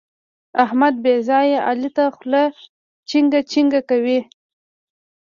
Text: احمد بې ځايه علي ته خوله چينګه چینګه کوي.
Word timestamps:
احمد 0.63 0.95
بې 1.03 1.13
ځايه 1.27 1.57
علي 1.67 1.89
ته 1.95 2.05
خوله 2.15 2.43
چينګه 3.09 3.39
چینګه 3.51 3.81
کوي. 3.89 4.19